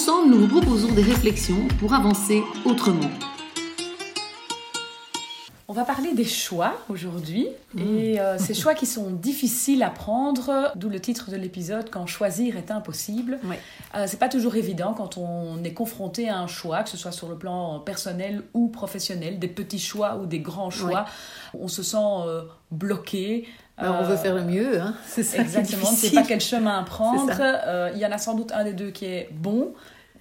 [0.00, 3.10] Ensemble, nous vous proposons des réflexions pour avancer autrement.
[5.66, 10.70] On va parler des choix aujourd'hui et euh, ces choix qui sont difficiles à prendre,
[10.76, 13.40] d'où le titre de l'épisode quand choisir est impossible.
[13.96, 17.10] Euh, c'est pas toujours évident quand on est confronté à un choix, que ce soit
[17.10, 21.06] sur le plan personnel ou professionnel, des petits choix ou des grands choix.
[21.58, 23.48] On se sent euh, bloqué.
[23.78, 25.38] Alors, on veut faire le mieux, hein c'est ça.
[25.38, 26.20] Exactement, on ne sait difficile.
[26.20, 27.30] pas quel chemin prendre.
[27.32, 29.72] C'est Euh, Il y en a sans doute un des deux qui est bon.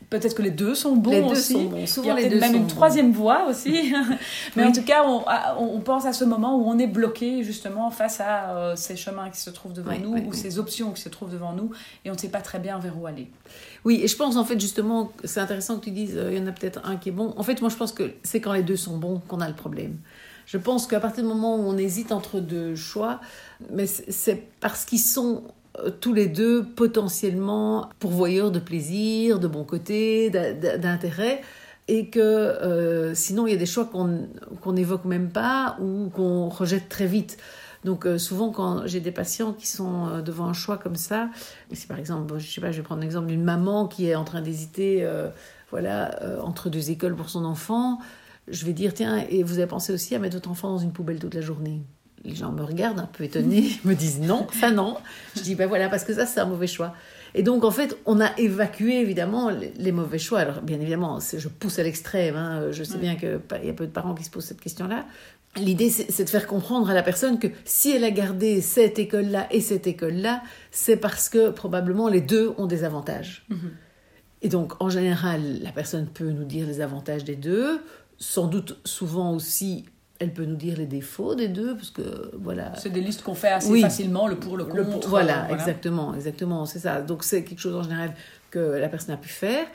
[0.10, 1.52] Peut-être que les deux sont bons Les deux aussi.
[1.54, 1.78] sont bons.
[1.80, 2.68] Il y Souvent, a les deux même sont une bons.
[2.70, 3.94] troisième voie aussi.
[4.56, 4.70] Mais Oui.
[4.70, 7.90] en tout cas, on, à- on pense à ce moment où on est bloqué justement
[7.90, 10.92] face à euh, ces chemins qui se trouvent devant Oui, nous oui, ou ces options
[10.92, 11.72] qui se trouvent devant nous
[12.06, 13.30] et on ne sait pas très bien vers où aller.
[13.84, 16.42] Oui, et je pense en fait justement, c'est intéressant que tu dises, euh, il y
[16.42, 17.34] en a peut-être un qui est bon.
[17.36, 19.56] En fait, moi je pense que c'est quand les deux sont bons qu'on a le
[19.56, 19.98] problème.
[20.48, 23.20] Je pense qu'à partir du moment où on hésite entre deux choix,
[23.70, 25.44] mais c'est- parce qu'ils sont
[25.80, 31.42] euh, tous les deux potentiellement pourvoyeurs de plaisir, de bon côté, d'intérêt,
[31.90, 36.48] et que euh, sinon il y a des choix qu'on n'évoque même pas ou qu'on
[36.50, 37.38] rejette très vite.
[37.84, 41.30] Donc euh, souvent quand j'ai des patients qui sont devant un choix comme ça,
[41.74, 44.24] si par exemple, je sais pas, je vais prendre l'exemple d'une maman qui est en
[44.24, 45.08] train d'hésiter,
[45.72, 48.00] voilà, entre deux écoles pour son enfant,
[48.48, 50.92] je vais dire tiens, et vous avez pensé aussi à mettre votre enfant dans une
[50.94, 51.82] poubelle toute la journée?
[52.24, 54.98] Les gens me regardent un peu étonnés, me disent non, ça non.
[55.36, 56.94] Je dis ben voilà parce que ça c'est un mauvais choix.
[57.36, 60.40] Et donc en fait on a évacué évidemment les, mauvais choix.
[60.40, 62.36] Alors bien évidemment, je pousse à l'extrême.
[62.36, 63.00] hein, Je sais Ouais.
[63.00, 65.06] bien que pa- il y a peu de parents qui se posent cette question-là.
[65.56, 69.00] L'idée, c'est c'est de faire comprendre à la personne que si elle a gardé cette
[69.00, 73.46] école-là et cette école-là, c'est parce que probablement les deux ont des avantages.
[74.44, 77.82] Et donc, en général, la personne peut nous dire les avantages des deux.
[78.20, 79.86] Sans doute, souvent aussi,
[80.20, 82.74] elle peut nous dire les défauts des deux, parce que, voilà.
[82.78, 83.82] C'est des listes qu'on fait assez Oui.
[83.82, 85.08] facilement, le pour, le Le- contre.
[85.08, 87.02] voilà, exactement, exactement, c'est ça.
[87.02, 88.14] Donc, c'est quelque chose en général
[88.50, 89.66] que la personne a pu faire.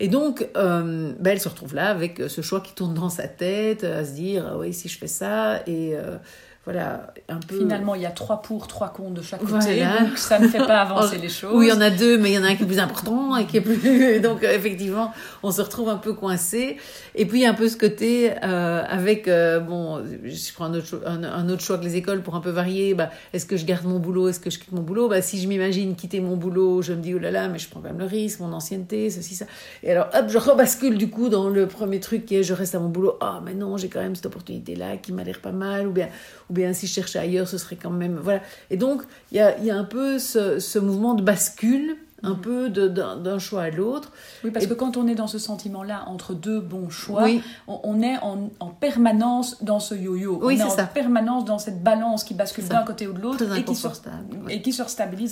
[0.00, 3.26] Et donc, euh, ben, elle se retrouve là avec ce choix qui tourne dans sa
[3.28, 6.16] tête, à se dire, oui, si je fais ça, et euh,
[6.64, 7.56] voilà, un peu...
[7.60, 10.00] Finalement, il y a trois pour, trois contre de chaque côté, Voilà.
[10.02, 11.52] donc ça ne fait pas avancer les choses.
[11.54, 12.78] Oui, il y en a deux, mais il y en a un qui est plus
[12.78, 14.20] important et qui est plus.
[14.20, 16.76] Donc, euh, effectivement, on se retrouve un peu coincé.
[17.14, 20.66] Et puis, il y a un peu ce côté euh, avec, euh, bon, je prends
[20.66, 22.92] un autre, cho- un, un autre choix que les écoles pour un peu varier.
[22.92, 25.08] Bah, est-ce que je garde mon boulot Est-ce que je quitte mon boulot?
[25.08, 27.70] Bah, Si je m'imagine quitter mon boulot, je me dis, oh là là, mais je
[27.70, 29.46] prends quand même le risque, mon ancienneté, ceci, ça.
[29.82, 32.74] Et alors, hop, je rebascule du coup dans le premier truc qui est je reste
[32.74, 33.16] à mon boulot.
[33.22, 35.86] Ah, mais non, j'ai quand même cette opportunité-là qui m'a l'air pas mal.
[35.88, 36.08] Ou bien,
[36.50, 38.18] ou bien si je cherchais ailleurs, ce serait quand même.
[38.22, 38.40] Voilà.
[38.70, 42.30] Et donc, il y a, y a un peu ce, ce mouvement de bascule, un
[42.34, 42.40] Mhm.
[42.40, 44.12] peu d'un choix à l'autre.
[44.44, 47.42] Oui, parce Et- que quand on est dans ce sentiment-là, entre deux bons choix, Oui.
[47.68, 50.40] on, on est en, en permanence dans ce yo-yo.
[50.42, 50.84] Oui, on est, en ça.
[50.84, 54.24] permanence dans cette balance qui bascule d'un côté ou de l'autre et, qui se- inconfortable.
[54.46, 54.52] oui.
[54.54, 54.72] et qui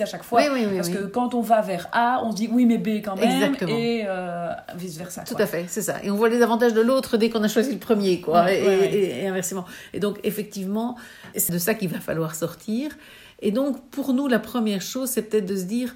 [0.01, 0.41] à chaque fois.
[0.41, 2.79] Oui, oui, oui, parce que quand on va vers A, on se dit oui, mais
[2.79, 3.73] B quand même, Exactement.
[3.77, 5.23] et euh, vice-versa.
[5.25, 5.45] Tout quoi.
[5.45, 5.97] à fait, c'est ça.
[6.03, 8.45] Et on voit les avantages de l'autre dès qu'on a choisi le premier, quoi.
[8.45, 8.95] Ouais, et, ouais, ouais.
[8.95, 9.65] et- et inversement.
[9.93, 10.97] Et donc, effectivement,
[11.35, 12.93] c'est de ça qu'il va falloir sortir.
[13.41, 15.95] Et donc, pour nous, la première chose, c'est peut-être de se dire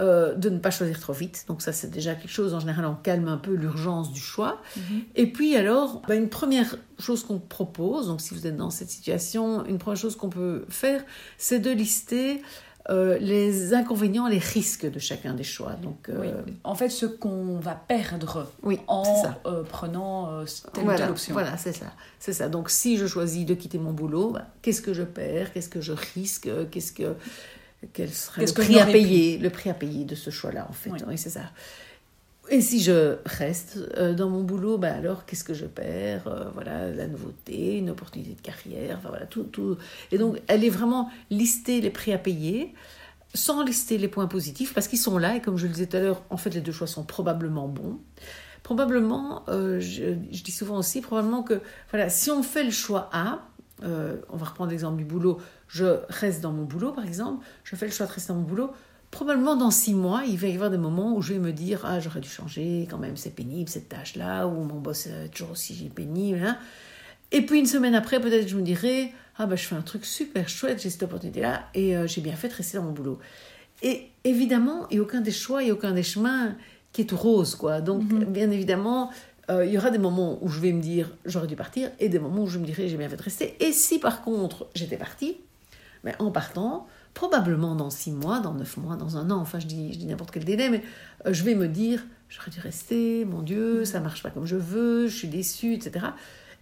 [0.00, 1.44] euh, de ne pas choisir trop vite.
[1.48, 2.54] Donc, ça, c'est déjà quelque chose.
[2.54, 4.60] En général, on calme un peu l'urgence du choix.
[4.76, 4.82] Mhm.
[5.16, 8.90] Et puis, alors, bah, une première chose qu'on propose, donc si vous êtes dans cette
[8.90, 11.02] situation, une première chose qu'on peut faire,
[11.36, 12.42] c'est de lister
[12.90, 15.72] euh, les inconvénients, les risques de chacun des choix.
[15.82, 16.28] Donc, Oui.
[16.28, 19.38] euh, En fait, ce qu'on va perdre oui, en ça.
[19.46, 20.42] euh, prenant
[20.72, 21.34] telle ou telle option.
[21.34, 21.92] Voilà, c'est ça.
[22.18, 22.48] C'est ça.
[22.48, 25.52] Donc, si je choisis de quitter mon boulot, bah, qu'est-ce que je perds?
[25.52, 26.48] Qu'est-ce que je risque?
[26.70, 27.14] Qu'est-ce que
[27.92, 30.90] quel serait le prix à payer Le prix à payer de ce choix-là, en fait.
[30.90, 30.98] Oui.
[31.06, 31.42] Oui, c'est ça.
[32.50, 36.44] Et si je reste euh, dans mon boulot, bah alors qu'est-ce que je perds Euh,
[36.54, 39.76] Voilà, la nouveauté, une opportunité de carrière, enfin voilà, tout, tout.
[40.12, 42.74] Et donc, elle est vraiment lister les prix à payer,
[43.34, 45.98] sans lister les points positifs, parce qu'ils sont là, et comme je le disais tout
[45.98, 47.98] à l'heure, en fait, les deux choix sont probablement bons.
[48.62, 51.60] Probablement, euh, je, je dis souvent aussi, probablement que,
[51.90, 53.40] voilà, si on fait le choix A,
[53.82, 55.38] euh, on va reprendre l'exemple du boulot,
[55.68, 58.44] je reste dans mon boulot, par exemple, je fais le choix de rester dans mon
[58.46, 58.70] boulot,
[59.10, 61.82] probablement dans six mois, il va y avoir des moments où je vais me dire
[61.84, 65.52] Ah, j'aurais dû changer, quand même, c'est pénible cette tâche-là, ou mon boss est toujours
[65.52, 66.40] aussi pénible.
[66.44, 66.58] hein.
[67.30, 70.04] Et puis une semaine après, peut-être je me dirai Ah, bah, je fais un truc
[70.04, 73.18] super chouette, j'ai cette opportunité-là, et euh, j'ai bien fait de rester dans mon boulot.
[73.82, 76.56] Et évidemment, il n'y a aucun des choix, il n'y a aucun des chemins
[76.92, 77.80] qui est tout rose, quoi.
[77.80, 79.10] Donc, bien évidemment,
[79.50, 82.08] euh, il y aura des moments où je vais me dire j'aurais dû partir et
[82.08, 83.56] des moments où je me dirai j'ai bien fait de rester.
[83.60, 85.38] Et si par contre j'étais partie,
[86.04, 89.66] mais en partant, probablement dans six mois, dans neuf mois, dans un an, enfin je
[89.66, 90.82] dis, je dis n'importe quel délai, mais
[91.26, 94.56] euh, je vais me dire j'aurais dû rester, mon Dieu, ça marche pas comme je
[94.56, 96.06] veux, je suis déçue, etc.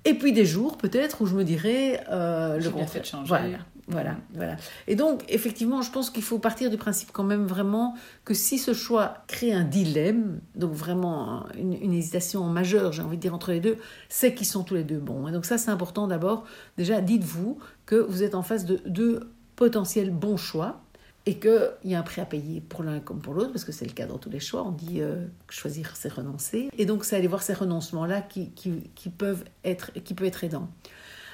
[0.05, 3.29] Et puis des jours peut-être où je me dirais euh, le bien fait de changer.
[3.29, 4.57] Voilà, voilà, voilà.
[4.89, 7.95] Et donc effectivement, je pense qu'il faut partir du principe quand même vraiment
[8.25, 13.23] que si ce choix crée un dilemme, donc vraiment une, hésitation majeure, j'ai envie de
[13.23, 13.77] dire entre les deux,
[14.09, 15.29] c'est qu'ils sont tous les deux bons.
[15.29, 16.45] Et donc ça c'est important d'abord.
[16.77, 20.81] Déjà, dites-vous que vous êtes en face de deux potentiels bons choix
[21.25, 23.73] et qu'il y a un prix à payer pour l'un comme pour l'autre, parce que
[23.73, 26.71] c'est le cas dans tous les choix, on dit euh, choisir c'est renoncer.
[26.77, 30.69] Et donc c'est aller voir ces renoncements-là qui, qui, peuvent être, qui peut être aidant.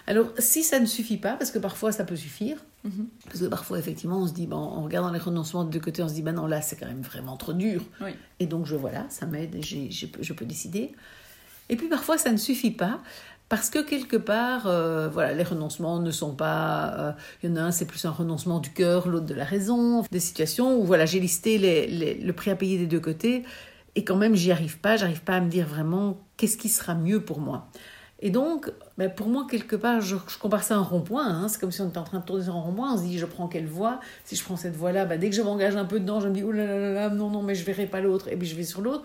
[0.06, 3.06] Alors si ça ne suffit pas, parce que parfois ça peut suffire, mhm.
[3.26, 6.02] parce que parfois effectivement on se dit, bon, en regardant les renoncements de deux côtés,
[6.02, 7.82] on se dit, ben non là c'est quand même vraiment trop dur.
[8.40, 10.92] Et donc je voilà, ça m'aide, je peux décider.
[11.68, 13.00] Et puis parfois ça ne suffit pas,
[13.52, 16.94] parce que quelque part, euh, voilà, les renoncements ne sont pas.
[16.98, 17.12] Euh,
[17.42, 20.06] il y en a un, c'est plus un renoncement du cœur, l'autre de la raison.
[20.10, 23.42] Des situations où, voilà, j'ai listé les, le prix à payer des deux côtés,
[23.94, 24.96] et quand même, j'y arrive pas.
[24.96, 27.68] J'arrive pas à me dire vraiment qu'est-ce qui sera mieux pour moi.
[28.24, 31.26] Et donc, ben, pour moi, quelque part, je, compare ça à un rond-point.
[31.26, 31.48] Hein.
[31.48, 32.94] C'est comme si on était en train de tourner sur un rond-point.
[32.94, 33.98] On se dit, je prends quelle voie?
[34.24, 36.34] Si je prends cette voie-là, ben, dès que je m'engage un peu dedans, je me
[36.34, 38.28] dis, oh là là là, non, non, mais je verrai pas l'autre.
[38.28, 39.04] Et puis je vais sur l'autre.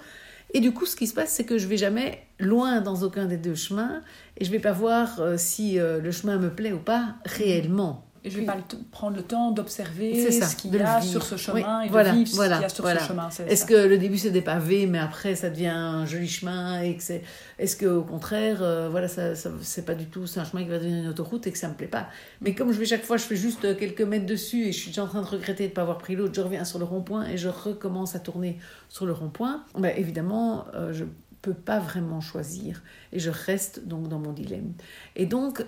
[0.54, 3.26] Et du coup, ce qui se passe, c'est que je vais jamais loin dans aucun
[3.26, 4.02] des deux chemins
[4.38, 8.07] et je vais pas voir euh, si euh, le chemin me plaît ou pas réellement.
[8.28, 8.58] Et je vais pas
[8.92, 12.36] prendre le temps d'observer ce qu'il y a sur ce chemin et voilà, de vivre
[12.36, 13.30] voilà, ce qu'il y a sur ce chemin.
[13.48, 16.96] Est-ce que le début c'est des pavés, mais après ça devient un joli chemin et
[16.96, 17.24] que c'est...
[17.58, 20.70] Est-ce qu'au contraire, euh, voilà, ça, ça c'est pas du tout, c'est un chemin qui
[20.70, 22.08] va devenir une autoroute et que ça me plaît pas.
[22.42, 24.90] Mais comme je vais chaque fois, je fais juste quelques mètres dessus et je suis
[24.90, 26.86] déjà en train de regretter de ne pas avoir pris l'autre, je reviens sur le
[26.86, 28.60] rond-point et je recommence à tourner
[28.90, 29.64] sur le rond-point.
[29.78, 31.06] Ben, évidemment, euh, je
[31.42, 32.82] peux pas vraiment choisir
[33.14, 34.74] et je reste donc dans mon dilemme.
[35.16, 35.66] Et donc,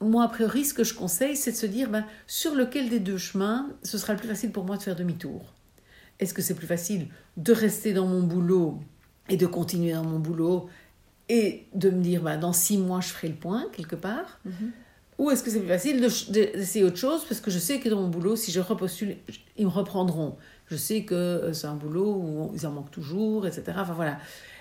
[0.00, 3.00] moi, a priori, ce que je conseille, c'est de se dire ben, sur lequel des
[3.00, 5.54] deux chemins, ce sera le plus facile pour moi de faire demi-tour.
[6.18, 8.80] Est-ce que c'est plus facile de rester dans mon boulot
[9.28, 10.68] et de continuer dans mon boulot
[11.28, 14.38] et de me dire ben, dans six mois, je ferai le point quelque part?
[14.44, 14.72] Mhm.
[15.18, 16.00] Ou est-ce que c'est plus facile
[16.30, 17.24] d'essayer autre chose?
[17.26, 19.16] Parce que je sais que dans mon boulot, si je repostule,
[19.56, 20.36] ils me reprendront.
[20.66, 23.64] Je sais que euh, c'est un boulot où ils en manquent toujours, etc.
[23.76, 24.18] Enfin voilà.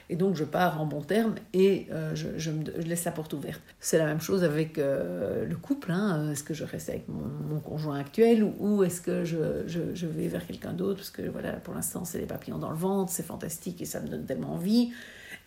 [0.09, 3.61] Et donc je pars en bon terme et euh, je, laisse la porte ouverte.
[3.79, 5.91] C'est la même chose avec euh, le couple.
[5.91, 6.31] Hein.
[6.31, 10.73] Est-ce que je reste avec mon, conjoint actuel ou, est-ce que je, vais vers quelqu'un
[10.73, 10.97] d'autre?
[10.97, 14.01] Parce que voilà, pour l'instant, c'est les papillons dans le ventre, c'est fantastique et ça
[14.01, 14.91] me donne tellement envie.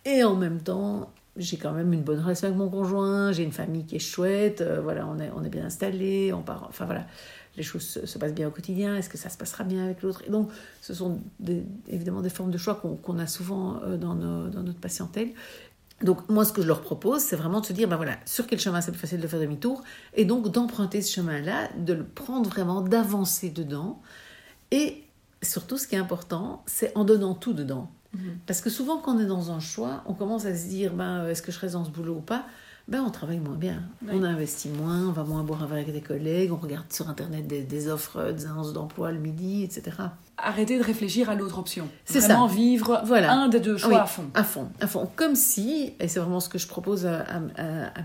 [0.04, 3.52] Et en même temps, j'ai quand même une bonne relation avec mon conjoint, j'ai une
[3.52, 6.84] famille qui est chouette, euh, voilà, on est, on est bien installé, on part, enfin
[6.84, 7.06] voilà
[7.58, 10.22] les choses se, passent bien au quotidien, est-ce que ça se passera bien avec l'autre
[10.26, 10.50] Et donc,
[10.80, 11.20] ce sont
[11.88, 15.32] évidemment des formes de choix qu'on a souvent euh, dans, dans, notre patientèle.
[16.02, 18.46] Donc, moi, ce que je leur propose, c'est vraiment de se dire, ben voilà, sur
[18.46, 19.82] quel chemin c'est plus facile de faire demi-tour,
[20.14, 24.00] et donc d'emprunter ce chemin-là, de le prendre vraiment, d'avancer dedans.
[24.70, 25.02] Et
[25.42, 27.90] surtout, ce qui est important, c'est en donnant tout dedans.
[28.16, 28.20] Mm-hmm.
[28.46, 31.26] Parce que souvent, quand on est dans un choix, on commence à se dire, ben,
[31.26, 32.46] est-ce que je reste dans ce boulot ou pas?
[32.88, 33.82] Ben, on travaille moins bien.
[34.10, 37.88] On investit moins, on va moins boire avec des collègues, on regarde sur Internet des,
[37.88, 39.94] offres, des annonces d'emploi le midi, etc.
[40.38, 41.86] Arrêter de réfléchir à l'autre option.
[42.06, 42.46] C'est ça.
[42.48, 43.30] vivre voilà.
[43.32, 44.30] un des deux choix à fond.
[44.32, 45.10] À fond, à fond.
[45.16, 47.40] Comme si, et c'est vraiment ce que je propose à,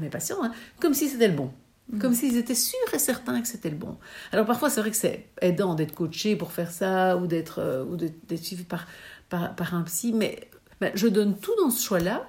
[0.01, 1.49] mes patients, hein, comme si c'était le bon.
[1.89, 1.99] Mm.
[1.99, 3.97] Comme s'ils étaient sûrs et certains que c'était le bon.
[4.33, 7.85] Alors parfois, c'est vrai que c'est aidant d'être coaché pour faire ça ou d'être euh,
[7.85, 8.85] ou d'être suivi par,
[9.29, 10.49] par, par, un psy, mais
[10.81, 12.25] ben, je donne tout dans ce choix-là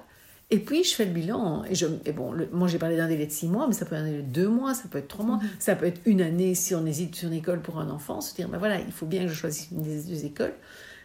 [0.55, 1.65] et puis, je fais le bilan.
[1.69, 3.95] Et, je, et bon, moi, j'ai parlé d'un délai de six mois, mais ça peut
[3.95, 5.49] être un délai de deux mois, ça peut être trois mois, mhm.
[5.59, 8.21] ça peut être une année si on hésite sur une école pour un enfant.
[8.21, 10.53] Se dire, ben voilà, il faut bien que je choisisse une des deux écoles.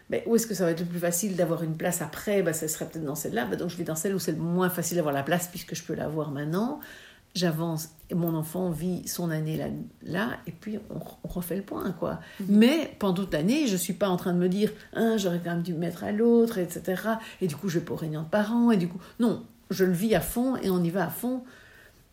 [0.08, 2.42] Mais où est-ce que ça va être le plus facile d'avoir une place après?
[2.42, 3.46] Ben, Ça serait peut-être dans celle-là.
[3.46, 5.74] Ben, donc, je vais dans celle où c'est le moins facile d'avoir la place puisque
[5.74, 6.78] je peux l'avoir maintenant
[7.34, 9.66] j'avance et mon enfant vit son année là,
[10.02, 12.20] là et puis on, refait le point quoi.
[12.40, 12.46] Mhm.
[12.48, 15.50] Mais pendant toute l'année, je suis pas en train de me dire ah, j'aurais quand
[15.50, 17.02] même dû me mettre à l'autre, etc.
[17.40, 19.84] Et du coup, je vais pas aux réunions de parents et du coup, non, je
[19.84, 21.42] le vis à fond et on y va à fond.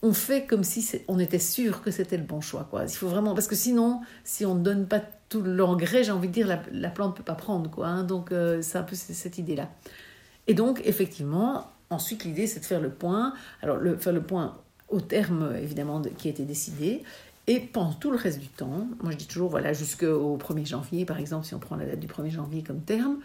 [0.04, 2.84] On fait comme si on était sûr que c'était le bon choix quoi.
[2.84, 6.28] Il faut vraiment parce que sinon, si on ne donne pas tout l'engrais, j'ai envie
[6.28, 7.88] de dire la, la plante peut pas prendre quoi.
[7.88, 8.04] Hein.
[8.04, 9.70] donc euh, c'est un peu cette idée là.
[10.46, 13.34] Et donc effectivement, ensuite l'idée c'est de faire le point.
[13.64, 14.56] Alors le, faire le point
[14.90, 17.04] au terme évidemment qui a été décidé.
[17.48, 21.06] Et pendant tout le reste du temps, moi je dis toujours, voilà, jusqu'au 1er janvier,
[21.06, 23.20] par exemple, si on prend la date du 1er janvier comme terme,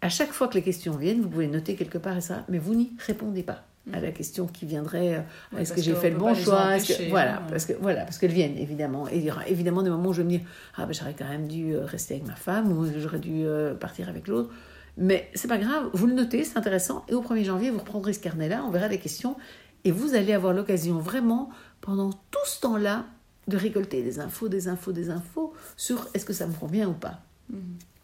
[0.00, 2.58] à chaque fois que les questions viennent, vous pouvez noter quelque part et ça, mais
[2.58, 6.18] vous n'y répondez pas à la question qui viendrait euh, est-ce que j'ai fait le
[6.18, 6.76] bon choix
[7.08, 10.10] voilà parce que voilà parce qu'elles viennent évidemment et il y aura évidemment des moments
[10.10, 10.40] où je vais me dire
[10.76, 13.74] ah ben j'aurais quand même dû euh, rester avec ma femme ou j'aurais dû euh,
[13.74, 14.50] partir avec l'autre
[14.98, 17.04] Mais c'est pas grave, vous le notez, c'est intéressant.
[17.08, 19.36] Et au 1er janvier, vous reprendrez ce carnet-là, on verra les questions.
[19.84, 23.06] Et vous allez avoir l'occasion vraiment, pendant tout ce temps-là,
[23.48, 26.94] de récolter des infos, des infos, des infos sur est-ce que ça me convient ou
[26.94, 27.20] pas.
[27.50, 27.58] Mhm.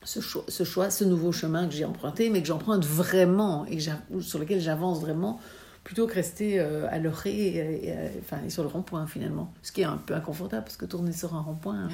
[0.04, 3.78] Ce, choix, ce choix, ce nouveau chemin que j'ai emprunté, mais que j'emprunte vraiment et
[4.20, 5.40] sur lequel j'avance vraiment,
[5.82, 9.52] plutôt que rester euh, à l'oreille et, enfin, sur le rond-point finalement.
[9.62, 11.88] Ce qui est un peu inconfortable parce que tourner sur un rond-point.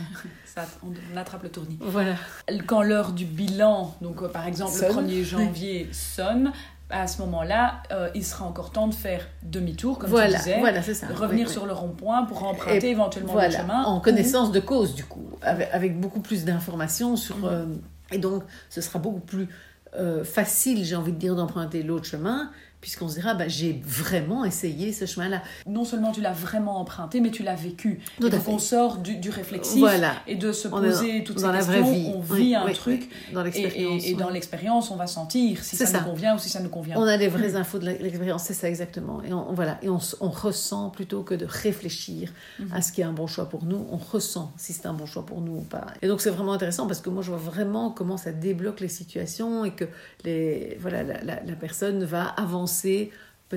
[0.56, 0.62] Hein.
[0.82, 1.78] On, attrape le tournis.
[1.80, 2.16] Voilà.
[2.66, 6.52] Quand l'heure du bilan, donc euh, par exemple le 1er janvier, sonne,
[6.92, 10.60] à ce moment-là, euh, il sera encore temps de faire demi-tour, comme voilà, tu disais,
[10.60, 11.06] voilà, ça.
[11.08, 13.84] revenir sur le rond-point pour emprunter éventuellement le chemin.
[13.84, 17.36] En connaissance de cause, du coup, avec, beaucoup plus d'informations sur.
[17.38, 17.80] Mhm.
[18.12, 19.48] et donc, ce sera beaucoup plus
[20.24, 22.50] facile, j'ai envie de dire, d'emprunter l'autre chemin
[22.82, 25.40] puisqu'on se dira, bah, j'ai vraiment essayé ce chemin-là.
[25.66, 28.00] Non seulement tu l'as vraiment emprunté, mais tu l'as vécu.
[28.20, 29.84] et donc on sort du, du réflexif
[30.26, 31.62] et de se poser toutes ces questions.
[31.62, 32.12] Vraie vie.
[32.14, 36.04] On vit un truc dans et, et, dans l'expérience, on va sentir si ça, nous
[36.04, 36.96] convient ou si ça nous convient.
[36.98, 39.22] On a les vraies infos de l'expérience, c'est ça exactement.
[39.22, 42.32] Et on, voilà, et on, on, ressent plutôt que de réfléchir
[42.72, 42.82] à mhm.
[42.82, 45.24] ce qui est un bon choix pour nous, on ressent si c'est un bon choix
[45.24, 45.86] pour nous ou pas.
[46.02, 48.88] Et donc c'est vraiment intéressant parce que moi je vois vraiment comment ça débloque les
[48.88, 49.84] situations et que
[50.24, 52.71] les, voilà, la, la personne va avancer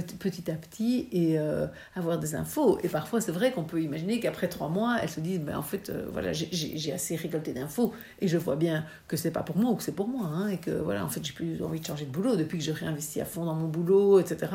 [0.01, 2.79] petit à petit et euh, avoir des infos.
[2.83, 5.61] Et parfois, c'est vrai qu'on peut imaginer qu'après trois mois, elles se disent ben, en
[5.61, 9.57] fait, euh, voilà, j'ai assez récolté d'infos et je vois bien que c'est pas pour
[9.57, 10.27] moi ou que c'est pour moi.
[10.27, 12.63] Hein, et que voilà, en fait, j'ai plus envie de changer de boulot depuis que
[12.63, 14.51] je réinvestis à fond dans mon boulot, etc.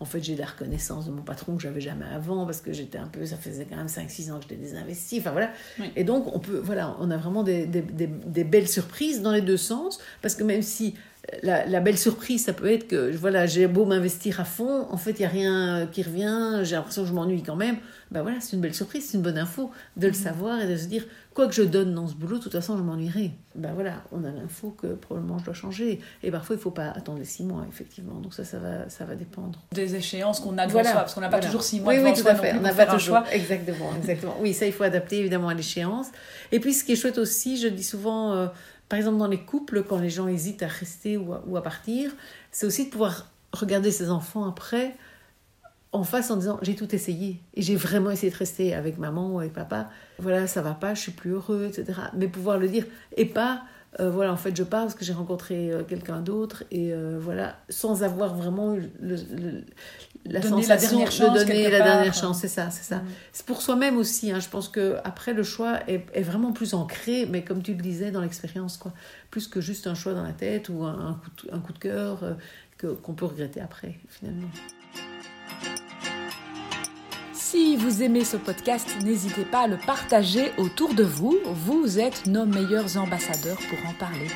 [0.00, 2.98] En fait, j'ai la reconnaissance de mon patron que j'avais jamais avant parce que j'étais
[2.98, 5.18] un peu, ça faisait quand même 5-6 ans que j'étais désinvesti.
[5.20, 5.50] Enfin voilà.
[5.96, 9.42] Et donc, on peut, voilà, on a vraiment des, des, des belles surprises dans les
[9.42, 10.94] deux sens parce que même si
[11.42, 15.12] la, belle surprise, ça peut être que voilà, j'ai beau m'investir à fond, en fait,
[15.12, 17.76] il n'y a rien qui revient, j'ai l'impression que je m'ennuie quand même.
[18.10, 20.18] Ben voilà, c'est une belle surprise, c'est une bonne info de le mhm.
[20.18, 22.76] savoir et de se dire, quoi que je donne dans ce boulot, de toute façon,
[22.76, 23.32] je m'ennuierai.
[23.54, 26.00] Ben voilà, on a l'info que probablement je dois changer.
[26.22, 28.20] Et parfois, il ne faut pas attendre les six mois, effectivement.
[28.20, 29.60] Donc ça, ça va, ça va dépendre.
[29.72, 31.98] Des échéances qu'on a devant voilà, soi, parce qu'on n'a pas toujours six mois oui,
[31.98, 32.54] devant oui, tout à fait.
[32.54, 33.18] On n'a pas toujours.
[33.32, 34.36] Exactement, exactement.
[34.40, 36.08] Oui, ça, il faut adapter évidemment à l'échéance.
[36.52, 38.32] Et puis, ce qui est chouette aussi, je dis souvent...
[38.32, 38.46] Euh,
[38.88, 42.12] par exemple, dans les couples, quand les gens hésitent à rester ou à, partir,
[42.50, 44.96] c'est aussi de pouvoir regarder ses enfants après
[45.92, 49.30] en face en disant j'ai tout essayé et j'ai vraiment essayé de rester avec maman
[49.30, 49.90] ou avec papa.
[50.18, 51.98] Voilà, ça va pas, je suis plus heureux, etc.
[52.14, 52.84] Mais pouvoir le dire
[53.16, 53.62] et pas
[54.00, 57.18] euh, voilà, en fait, je pars parce que j'ai rencontré euh, quelqu'un d'autre et euh,
[57.20, 59.16] voilà, sans avoir vraiment eu le,
[60.26, 62.40] la sensation de donner la dernière chance.
[62.40, 62.96] C'est ça, c'est ça.
[62.96, 63.06] Mm.
[63.32, 64.32] C'est pour soi-même aussi.
[64.32, 64.40] Hein.
[64.40, 67.82] Je pense que après le choix est, est, vraiment plus ancré, mais comme tu le
[67.82, 68.92] disais, dans l'expérience, quoi.
[69.30, 71.78] Plus que juste un choix dans la tête ou un, coup, de, un coup de
[71.78, 72.36] cœur
[73.02, 74.48] qu'on peut regretter après, finalement.
[77.54, 81.38] Si vous aimez ce podcast, n'hésitez pas à le partager autour de vous.
[81.44, 84.26] Vous êtes nos meilleurs ambassadeurs pour en parler.